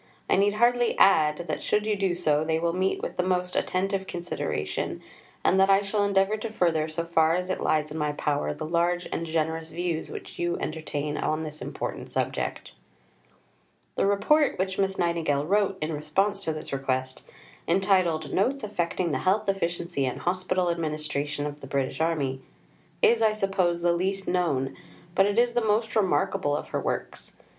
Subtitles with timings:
[0.27, 3.55] I need hardly add that, should you do so, they will meet with the most
[3.55, 4.99] attentive consideration,
[5.43, 8.51] and that I shall endeavour to further, so far as it lies in my power,
[8.51, 12.73] the large and generous views which you entertain on this important subject."
[13.93, 17.27] The Report which Miss Nightingale wrote in response to this request
[17.67, 22.41] entitled Notes affecting the Health, Efficiency, and Hospital Administration of the British Army
[23.03, 24.75] is, I suppose, the least known,
[25.13, 27.33] but it is the most remarkable, of her works.